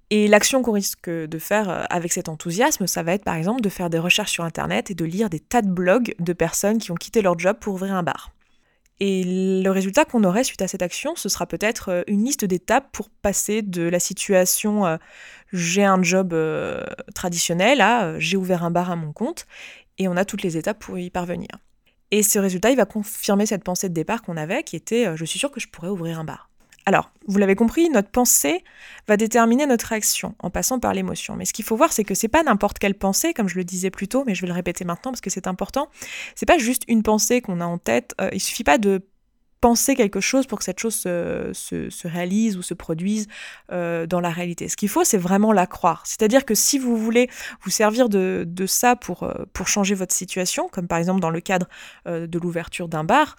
[0.09, 3.61] et l'action qu'on risque de faire euh, avec cet enthousiasme, ça va être par exemple
[3.61, 6.77] de faire des recherches sur Internet et de lire des tas de blogs de personnes
[6.77, 8.31] qui ont quitté leur job pour ouvrir un bar.
[8.99, 9.23] Et
[9.63, 12.91] le résultat qu'on aurait suite à cette action, ce sera peut-être euh, une liste d'étapes
[12.91, 14.97] pour passer de la situation euh,
[15.53, 16.35] j'ai un job
[17.15, 19.45] traditionnel à j'ai ouvert un bar à mon compte,
[19.97, 21.47] et on a toutes les étapes pour y parvenir.
[22.11, 25.23] Et ce résultat, il va confirmer cette pensée de départ qu'on avait, qui était je
[25.23, 26.49] suis sûr que je pourrais ouvrir un bar.
[26.87, 28.63] Alors, vous l'avez compris, notre pensée
[29.09, 31.35] va déterminer notre action en passant par l'émotion.
[31.35, 33.65] Mais ce qu'il faut voir, c'est que c'est pas n'importe quelle pensée, comme je le
[33.65, 35.89] disais plus tôt, mais je vais le répéter maintenant parce que c'est important.
[36.35, 38.15] C'est pas juste une pensée qu'on a en tête.
[38.21, 39.01] Euh, il suffit pas de
[39.61, 43.27] penser quelque chose pour que cette chose se, réalise ou se produise
[43.71, 44.69] euh, dans la réalité.
[44.69, 46.03] Ce qu'il faut, c'est vraiment la croire.
[46.05, 47.29] C'est-à-dire que si vous voulez
[47.63, 51.41] vous servir de, ça pour, euh, pour changer votre situation, comme par exemple dans le
[51.41, 51.67] cadre
[52.07, 53.35] euh, de l'ouverture d'un bar,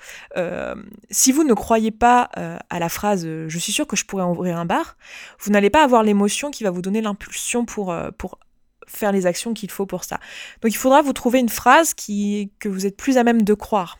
[1.11, 2.31] si vous ne croyez pas
[2.70, 4.96] à la phrase⁇ je suis sûr que je pourrais ouvrir un bar⁇
[5.40, 8.38] vous n'allez pas avoir l'émotion qui va vous donner l'impulsion pour, pour
[8.87, 10.18] faire les actions qu'il faut pour ça.
[10.62, 13.54] Donc il faudra vous trouver une phrase qui, que vous êtes plus à même de
[13.54, 13.98] croire.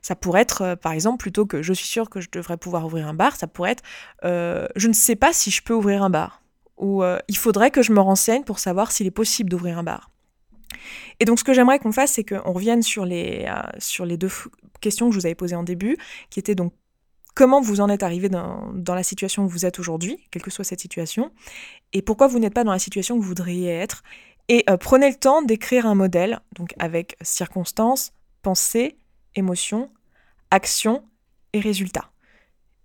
[0.00, 2.86] Ça pourrait être, euh, par exemple, plutôt que je suis sûre que je devrais pouvoir
[2.86, 3.82] ouvrir un bar, ça pourrait être
[4.24, 6.42] euh, je ne sais pas si je peux ouvrir un bar.
[6.78, 9.82] Ou euh, il faudrait que je me renseigne pour savoir s'il est possible d'ouvrir un
[9.82, 10.10] bar.
[11.20, 13.46] Et donc ce que j'aimerais qu'on fasse, c'est qu'on revienne sur les,
[13.78, 14.30] sur les deux
[14.80, 15.96] questions que je vous avais posées en début,
[16.30, 16.72] qui étaient donc
[17.34, 20.50] comment vous en êtes arrivé dans, dans, la situation où vous êtes aujourd'hui, quelle que
[20.50, 21.30] soit cette situation,
[21.92, 24.02] et pourquoi vous n'êtes pas dans la situation que vous voudriez être.
[24.48, 28.96] Et prenez le temps d'écrire un modèle, donc avec circonstances, pensées,
[29.34, 29.90] émotion,
[30.50, 31.04] action
[31.52, 32.10] et résultat.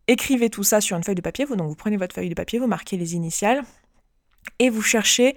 [0.07, 1.45] Écrivez tout ça sur une feuille de papier.
[1.45, 3.63] Vous, donc vous prenez votre feuille de papier, vous marquez les initiales
[4.59, 5.35] et vous cherchez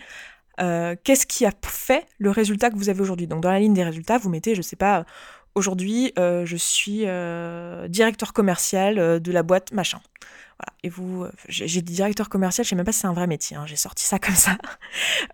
[0.60, 3.26] euh, qu'est-ce qui a fait le résultat que vous avez aujourd'hui.
[3.26, 5.04] Donc dans la ligne des résultats, vous mettez, je ne sais pas,
[5.54, 10.00] aujourd'hui euh, je suis euh, directeur commercial de la boîte machin.
[10.82, 13.26] Et vous, euh, j'ai dit directeur commercial, je sais même pas si c'est un vrai
[13.26, 14.56] métier, hein, j'ai sorti ça comme ça.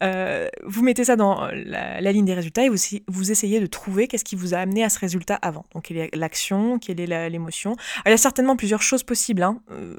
[0.03, 4.25] Euh, vous mettez ça dans la, ligne des résultats et vous, essayez de trouver qu'est-ce
[4.25, 5.65] qui vous a amené à ce résultat avant.
[5.73, 7.77] Donc, quelle est l'action, quelle est l'émotion.
[8.05, 9.63] Il y a certainement plusieurs choses possibles, hein.
[9.71, 9.97] euh,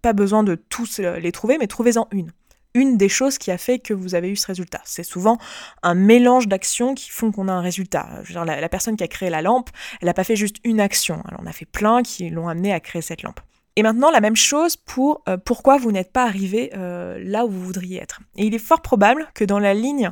[0.00, 2.30] pas besoin de tous les trouver, mais trouvez-en une
[2.74, 4.80] une des choses qui a fait que vous avez eu ce résultat.
[4.84, 5.38] C'est souvent
[5.82, 8.08] un mélange d'actions qui font qu'on a un résultat.
[8.34, 11.22] la, personne qui a créé la lampe, elle n'a pas fait juste une action.
[11.28, 13.40] Elle en a fait plein qui l'ont amené à créer cette lampe.
[13.76, 17.50] Et maintenant, la même chose pour euh, pourquoi vous n'êtes pas arrivé euh, là où
[17.50, 18.20] vous voudriez être.
[18.36, 20.10] Et il est fort probable que dans la ligne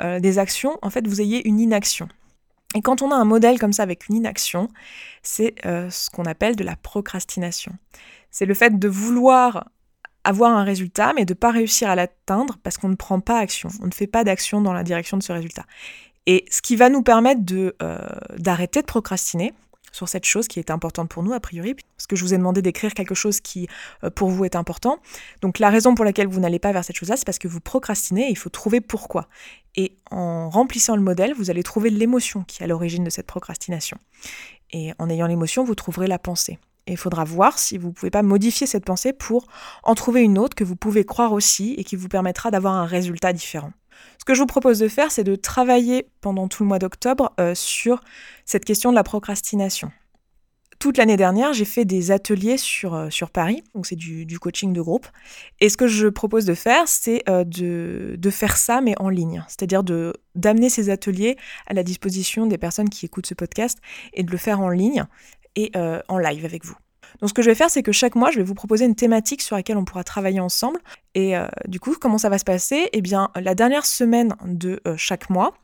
[0.00, 2.08] euh, des actions, en fait, vous ayez une inaction.
[2.74, 4.68] Et quand on a un modèle comme ça avec une inaction,
[5.22, 7.72] c'est ce qu'on appelle de la procrastination.
[8.30, 9.70] C'est le fait de vouloir
[10.28, 13.38] avoir un résultat, mais de ne pas réussir à l'atteindre parce qu'on ne prend pas
[13.38, 15.64] action, on ne fait pas d'action dans la direction de ce résultat.
[16.26, 17.40] Et ce qui va nous permettre
[18.36, 19.54] d'arrêter de procrastiner,
[19.92, 22.38] sur cette chose qui est importante pour nous, a priori, parce que je vous ai
[22.38, 23.68] demandé d'écrire quelque chose qui,
[24.04, 24.98] euh, pour vous, est important.
[25.40, 27.60] Donc la raison pour laquelle vous n'allez pas vers cette chose-là, c'est parce que vous
[27.60, 29.28] procrastinez et il faut trouver pourquoi.
[29.76, 33.26] Et en remplissant le modèle, vous allez trouver l'émotion qui est à l'origine de cette
[33.26, 33.98] procrastination.
[34.72, 36.58] Et en ayant l'émotion, vous trouverez la pensée.
[36.88, 39.46] Et il faudra voir si vous ne pouvez pas modifier cette pensée pour
[39.84, 42.86] en trouver une autre que vous pouvez croire aussi et qui vous permettra d'avoir un
[42.86, 43.72] résultat différent.
[44.18, 47.34] Ce que je vous propose de faire, c'est de travailler pendant tout le mois d'octobre
[47.40, 48.02] euh, sur
[48.46, 49.92] cette question de la procrastination.
[50.78, 54.80] Toute l'année dernière, j'ai fait des ateliers sur, euh, Paris, donc c'est du, coaching de
[54.80, 55.08] groupe.
[55.60, 59.08] Et ce que je propose de faire, c'est euh, de, de, faire ça, mais en
[59.08, 59.44] ligne.
[59.48, 59.82] C'est-à-dire
[60.36, 63.78] d'amener ces ateliers à la disposition des personnes qui écoutent ce podcast
[64.12, 65.04] et de le faire en ligne
[65.58, 65.72] et
[66.08, 66.76] en live avec vous.
[67.20, 68.94] Donc ce que je vais faire, c'est que chaque mois, je vais vous proposer une
[68.94, 70.80] thématique sur laquelle on pourra travailler ensemble.
[71.14, 72.88] Et euh, du coup, comment ça va se passer?
[72.92, 75.54] Eh bien, la dernière semaine de euh, chaque mois,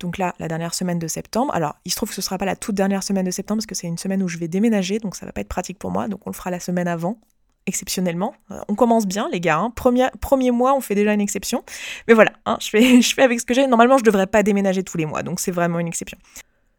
[0.00, 1.52] Donc là, la dernière semaine de septembre.
[1.54, 3.58] Alors, il se trouve que ce ne sera pas la toute dernière semaine de septembre
[3.58, 5.78] parce que c'est une semaine où je vais déménager, donc ça va pas être pratique
[5.78, 6.08] pour moi.
[6.08, 7.18] Donc on le fera la semaine avant,
[7.66, 8.34] exceptionnellement.
[8.50, 9.58] Euh, on commence bien, les gars.
[9.58, 9.70] Hein.
[9.70, 11.64] Premier, premier mois, on fait déjà une exception.
[12.06, 13.66] Mais voilà, hein, je, fais, je fais avec ce que j'ai.
[13.66, 16.18] Normalement, je ne devrais pas déménager tous les mois, donc c'est vraiment une exception.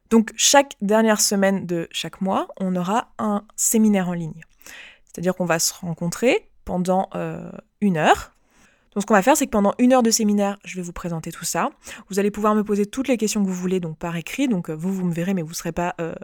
[0.10, 4.42] Donc chaque dernière semaine de chaque mois, on aura un séminaire en ligne.
[5.06, 8.32] C'est-à-dire qu'on va se rencontrer pendant euh, une heure
[8.96, 10.94] donc ce qu'on va faire, c'est que pendant une heure de séminaire, je vais vous
[10.94, 11.70] présenter tout ça.
[12.10, 14.48] Vous allez pouvoir me poser toutes les questions que vous voulez, donc par écrit.
[14.48, 16.16] Donc euh, vous, vous me verrez, mais vous ne serez pas, euh,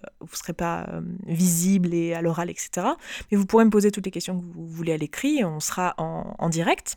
[1.27, 2.87] visible et à l'oral, etc.
[3.31, 5.43] Mais vous pourrez me poser toutes les questions que vous voulez à l'écrit.
[5.45, 6.95] On sera en, direct.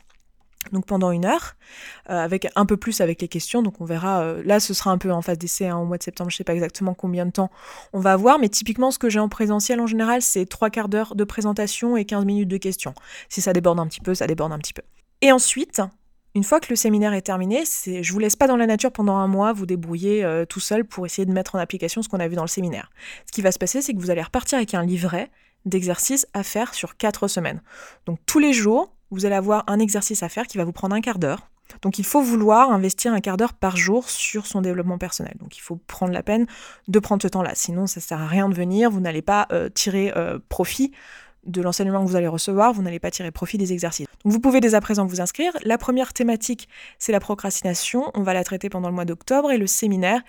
[0.71, 1.55] Donc pendant une heure,
[2.05, 3.63] avec un peu plus avec les questions.
[3.63, 4.33] Donc on verra.
[4.43, 6.29] là, ce sera un peu en phase d'essai hein, au mois de septembre.
[6.29, 7.49] Je ne sais pas exactement combien de temps
[7.93, 10.89] on va avoir, mais typiquement ce que j'ai en présentiel en général, c'est trois quarts
[10.89, 12.93] d'heure de présentation et 15 minutes de questions.
[13.29, 14.83] Si ça déborde un petit peu, ça déborde un petit peu.
[15.21, 15.81] Et ensuite,
[16.35, 18.91] une fois que le séminaire est terminé, c'est, je vous laisse pas dans la nature
[18.91, 22.09] pendant un mois vous débrouiller euh, tout seul pour essayer de mettre en application ce
[22.09, 22.91] qu'on a vu dans le séminaire.
[23.25, 25.31] Ce qui va se passer, c'est que vous allez repartir avec un livret
[25.65, 27.61] d'exercices à faire sur quatre semaines.
[28.05, 30.95] Donc tous les jours, vous allez avoir un exercice à faire qui va vous prendre
[30.95, 31.49] un quart d'heure.
[31.81, 35.35] Donc il faut vouloir investir un quart d'heure par jour sur son développement personnel.
[35.39, 36.47] Donc il faut prendre la peine
[36.87, 37.51] de prendre ce temps-là.
[37.55, 40.91] Sinon, ça sert à rien de venir, vous n'allez pas euh, tirer euh, profit
[41.45, 44.07] de l'enseignement que vous allez recevoir, vous n'allez pas tirer profit des exercices.
[44.23, 45.53] Donc vous pouvez dès à présent vous inscrire.
[45.63, 46.67] La première thématique,
[46.97, 48.11] c'est la procrastination.
[48.13, 50.21] On va la traiter pendant le mois d'octobre et le séminaire,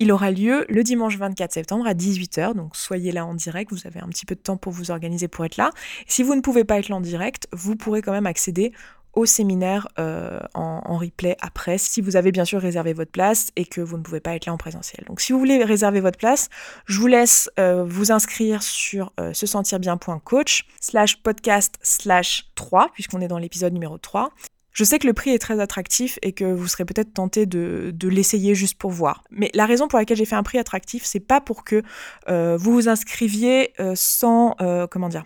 [0.00, 2.54] il aura lieu le dimanche 24 septembre à 18h.
[2.54, 5.28] Donc soyez là en direct, vous avez un petit peu de temps pour vous organiser
[5.28, 5.70] pour être là.
[6.06, 8.72] Si vous ne pouvez pas être là en direct, vous pourrez quand même accéder
[9.14, 13.64] au séminaire euh, en, replay après, si vous avez bien sûr réservé votre place et
[13.64, 15.04] que vous ne pouvez pas être là en présentiel.
[15.06, 16.48] Donc si vous voulez réserver votre place,
[16.86, 22.90] je vous laisse euh, vous inscrire sur euh, se sentir bien.coach slash podcast slash 3,
[22.92, 24.30] puisqu'on est dans l'épisode numéro 3.
[24.74, 27.94] Je sais que le prix est très attractif et que vous serez peut-être tenté de,
[28.02, 29.24] l'essayer juste pour voir.
[29.30, 31.82] Mais la raison pour laquelle j'ai fait un prix attractif, c'est pas pour que
[32.28, 34.56] vous vous inscriviez sans,
[34.90, 35.24] comment dire,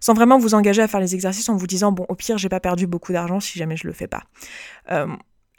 [0.00, 2.48] sans vraiment vous engager à faire les exercices en vous disant bon au pire j'ai
[2.48, 4.22] pas perdu beaucoup d'argent si jamais je le fais pas.
[4.90, 5.06] Euh,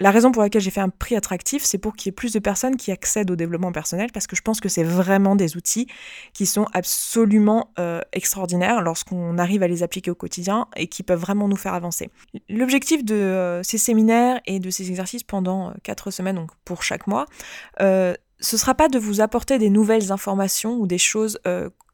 [0.02, 2.34] la raison pour laquelle j'ai fait un prix attractif, c'est pour qu'il y ait plus
[2.34, 5.56] de personnes qui accèdent au développement personnel, parce que je pense que c'est vraiment des
[5.56, 5.88] outils
[6.34, 11.20] qui sont absolument euh, extraordinaires lorsqu'on arrive à les appliquer au quotidien et qui peuvent
[11.20, 12.10] vraiment nous faire avancer.
[12.50, 17.06] L'objectif de euh, ces séminaires et de ces exercices pendant quatre semaines, donc pour chaque
[17.06, 17.28] mois,
[17.80, 18.16] ce
[18.56, 21.40] ne sera pas de vous apporter des nouvelles informations ou des choses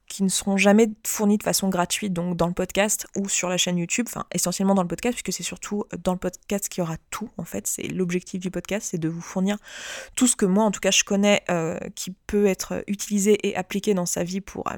[0.07, 3.57] qui ne seront jamais fournis de façon gratuite, donc dans le podcast ou sur la
[3.57, 6.85] chaîne YouTube, enfin essentiellement dans le podcast, puisque c'est surtout dans le podcast qu'il y
[6.85, 9.57] aura tout, en fait, c'est l'objectif du podcast, c'est de vous fournir
[10.15, 13.55] tout ce que moi, en tout cas, je connais, euh, qui peut être utilisé et
[13.55, 14.69] appliqué dans sa vie pour,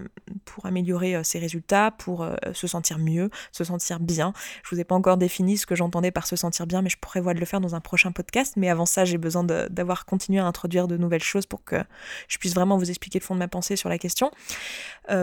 [0.46, 4.34] pour améliorer euh, ses résultats, pour euh, se sentir mieux, se sentir bien.
[4.64, 6.98] Je vous ai pas encore défini ce que j'entendais par se sentir bien, mais je
[7.00, 10.40] prévois de le faire dans un prochain podcast, mais avant ça, j'ai besoin d'avoir continué
[10.40, 11.78] à introduire de nouvelles choses pour que
[12.28, 14.32] je puisse vraiment vous expliquer le fond de ma pensée sur la question.
[15.10, 15.19] Euh,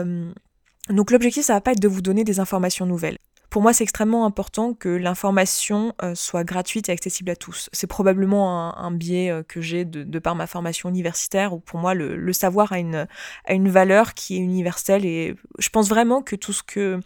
[0.89, 3.17] donc l'objectif, ça va pas être de vous donner des informations nouvelles.
[3.49, 7.69] Pour moi, c'est extrêmement important que l'information euh, soit gratuite et accessible à tous.
[7.71, 11.93] C'est probablement un, biais euh, que j'ai de, par ma formation universitaire, où pour moi,
[11.93, 15.05] le, savoir a une valeur qui est universelle.
[15.05, 16.99] Et je pense vraiment que tout ce que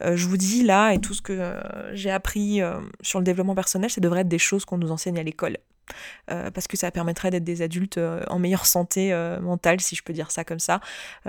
[0.00, 1.54] je vous dis là et tout ce que
[1.92, 2.60] j'ai appris
[3.02, 5.58] sur le développement personnel, ça devrait être des choses qu'on nous enseigne à l'école.
[6.30, 9.96] Euh, parce que ça permettrait d'être des adultes euh, en meilleure santé euh, mentale, si
[9.96, 10.80] je peux dire ça comme ça,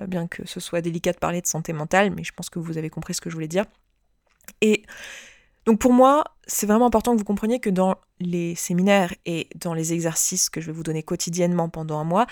[0.07, 2.77] bien que ce soit délicat de parler de santé mentale, mais je pense que vous
[2.77, 3.65] avez compris ce que je voulais dire.
[4.61, 4.83] Et
[5.65, 9.73] donc pour moi, c'est vraiment important que vous compreniez que dans les séminaires et dans
[9.73, 12.27] les exercices que je vais vous donner quotidiennement pendant un mois,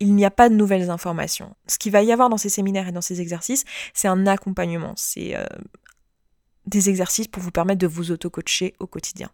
[0.00, 1.56] il n'y a pas de nouvelles informations.
[1.66, 4.92] Ce qu'il va y avoir dans ces séminaires et dans ces exercices, c'est un accompagnement,
[4.96, 5.34] c'est
[6.68, 9.30] des exercices pour vous permettre de vous auto-coacher au quotidien.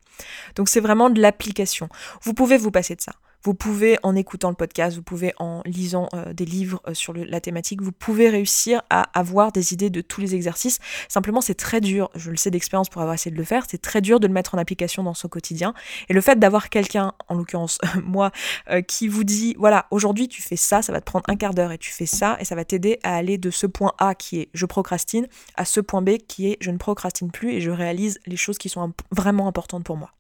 [0.57, 1.89] Donc c'est vraiment de l'application.
[2.23, 3.13] Vous pouvez vous passer de ça.
[3.45, 7.13] Vous pouvez, en écoutant le podcast, vous pouvez, en lisant euh, des livres euh, sur
[7.13, 10.79] la thématique, vous pouvez réussir à avoir des idées de tous les exercices.
[11.09, 13.83] Simplement, c'est très dur, je le sais d'expérience pour avoir essayé de le faire, c'est
[13.83, 15.75] très dur de le mettre en application dans son quotidien.
[16.09, 18.31] Et le fait d'avoir quelqu'un, en l'occurrence moi,
[18.71, 21.53] euh, qui vous dit, voilà, aujourd'hui tu fais ça, ça va te prendre un quart
[21.53, 24.15] d'heure et tu fais ça, et ça va t'aider à aller de ce point A
[24.15, 27.61] qui est je procrastine, à ce point B qui est je ne procrastine plus et
[27.61, 30.13] je réalise les choses qui sont vraiment importantes pour moi.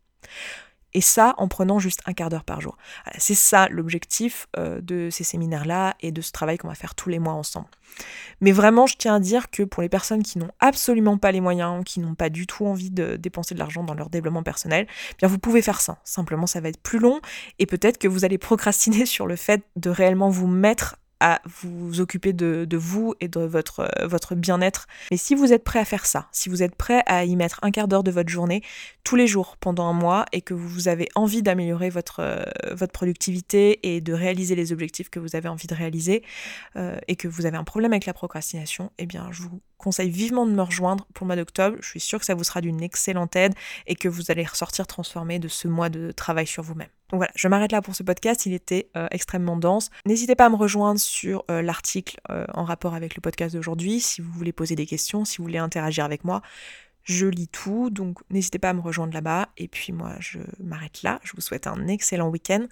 [0.95, 2.77] Et ça en prenant juste un quart d'heure par jour.
[3.19, 7.09] C'est ça l'objectif euh, de ces séminaires-là et de ce travail qu'on va faire tous
[7.09, 7.67] les mois ensemble.
[8.41, 11.41] Mais vraiment, je tiens à dire que pour les personnes qui n'ont absolument pas les
[11.41, 14.87] moyens, qui n'ont pas du tout envie de dépenser de l'argent dans leur développement personnel,
[15.11, 15.99] eh bien vous pouvez faire ça.
[16.05, 17.21] Simplement, ça va être plus long
[17.59, 22.01] et peut-être que vous allez procrastiner sur le fait de réellement vous mettre à vous
[22.01, 24.87] occuper de, vous et de votre, votre bien-être.
[25.11, 27.59] Mais si vous êtes prêt à faire ça, si vous êtes prêt à y mettre
[27.63, 28.63] un quart d'heure de votre journée
[29.05, 33.95] tous les jours pendant un mois et que vous avez envie d'améliorer votre, votre productivité
[33.95, 36.23] et de réaliser les objectifs que vous avez envie de réaliser
[36.77, 40.11] euh, et que vous avez un problème avec la procrastination, eh bien je vous conseille
[40.11, 41.77] vivement de me rejoindre pour le mois d'octobre.
[41.81, 43.55] Je suis sûre que ça vous sera d'une excellente aide
[43.87, 46.89] et que vous allez ressortir transformé de ce mois de travail sur vous-même.
[47.11, 49.91] Donc voilà, je m'arrête là pour ce podcast, il était euh, extrêmement dense.
[50.07, 54.01] N'hésitez pas à me rejoindre sur euh, l'article euh, en rapport avec le podcast d'aujourd'hui
[54.01, 56.43] si vous voulez poser des questions, si vous voulez interagir avec moi.
[57.03, 59.51] Je lis tout, donc n'hésitez pas à me rejoindre là-bas.
[59.59, 61.21] Et puis moi, je m'arrête là.
[61.23, 62.67] Je vous souhaite un excellent week-end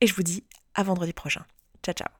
[0.00, 1.44] et je vous dis à vendredi prochain.
[1.82, 2.19] Ciao ciao